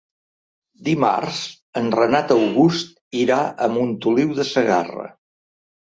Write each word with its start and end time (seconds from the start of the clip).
Dimarts 0.87 1.41
en 1.83 1.93
Renat 1.99 2.35
August 2.39 2.99
irà 3.23 3.41
a 3.47 3.71
Montoliu 3.79 4.37
de 4.43 4.51
Segarra. 4.57 5.11